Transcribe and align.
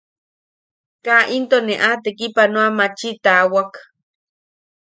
Kaa 1.05 1.25
into 1.35 1.57
ne 1.65 1.75
a 1.87 1.89
tekipanoamchi 2.03 3.09
taawak. 3.23 3.71